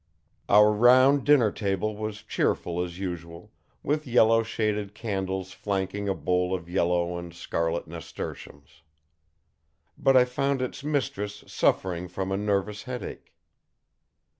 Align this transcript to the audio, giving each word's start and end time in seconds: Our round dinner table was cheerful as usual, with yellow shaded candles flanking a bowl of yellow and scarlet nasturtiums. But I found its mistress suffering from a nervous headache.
Our 0.49 0.71
round 0.71 1.25
dinner 1.25 1.51
table 1.51 1.95
was 1.95 2.23
cheerful 2.23 2.83
as 2.83 2.97
usual, 2.97 3.51
with 3.83 4.07
yellow 4.07 4.41
shaded 4.41 4.95
candles 4.95 5.51
flanking 5.51 6.09
a 6.09 6.15
bowl 6.15 6.55
of 6.55 6.67
yellow 6.67 7.19
and 7.19 7.31
scarlet 7.35 7.85
nasturtiums. 7.85 8.81
But 9.99 10.17
I 10.17 10.25
found 10.25 10.59
its 10.59 10.83
mistress 10.83 11.43
suffering 11.45 12.07
from 12.07 12.31
a 12.31 12.35
nervous 12.37 12.81
headache. 12.85 13.31